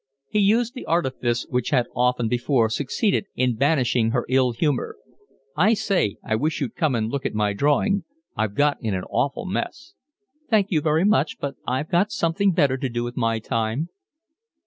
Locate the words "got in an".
8.55-9.03